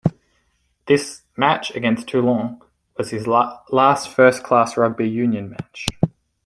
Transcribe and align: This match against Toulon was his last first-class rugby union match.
This 0.87 1.21
match 1.37 1.75
against 1.75 2.07
Toulon 2.07 2.59
was 2.97 3.11
his 3.11 3.27
last 3.27 4.09
first-class 4.09 4.75
rugby 4.75 5.07
union 5.07 5.51
match. 5.51 5.85